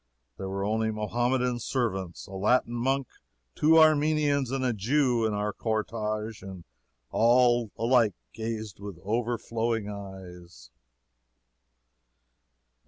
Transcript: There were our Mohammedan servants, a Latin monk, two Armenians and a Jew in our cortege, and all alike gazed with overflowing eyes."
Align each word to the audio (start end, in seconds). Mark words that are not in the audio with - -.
There 0.37 0.49
were 0.49 0.65
our 0.65 0.91
Mohammedan 0.91 1.59
servants, 1.59 2.25
a 2.25 2.31
Latin 2.33 2.73
monk, 2.73 3.05
two 3.53 3.77
Armenians 3.77 4.49
and 4.49 4.65
a 4.65 4.73
Jew 4.73 5.27
in 5.27 5.35
our 5.35 5.53
cortege, 5.53 6.41
and 6.41 6.63
all 7.11 7.69
alike 7.77 8.15
gazed 8.33 8.79
with 8.79 8.97
overflowing 9.03 9.89
eyes." 9.91 10.71